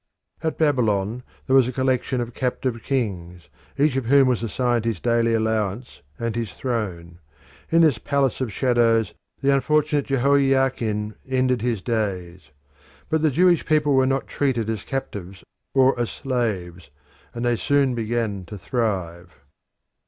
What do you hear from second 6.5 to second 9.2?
throne. In this palace of shadows